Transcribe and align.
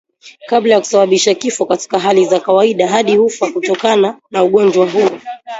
kabla 0.49 0.73
ya 0.73 0.79
kusababisha 0.79 1.33
kifo 1.35 1.65
Katika 1.65 1.99
hali 1.99 2.25
za 2.25 2.39
kawaida 2.39 2.87
hadi 2.87 3.15
hufa 3.15 3.51
kutokana 3.51 4.17
na 4.31 4.43
ugonjwa 4.43 4.89
huu 4.91 5.09